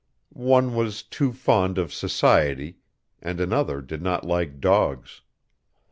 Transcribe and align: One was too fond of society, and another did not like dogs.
One 0.33 0.73
was 0.73 1.03
too 1.03 1.31
fond 1.31 1.77
of 1.77 1.93
society, 1.93 2.77
and 3.21 3.39
another 3.39 3.81
did 3.81 4.01
not 4.01 4.25
like 4.25 4.59
dogs. 4.59 5.21